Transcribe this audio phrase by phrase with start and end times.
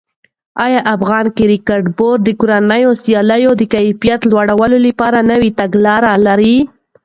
[0.65, 6.57] آیا افغان کرکټ بورډ د کورنیو سیالیو د کیفیت لوړولو لپاره نوې تګلاره لري؟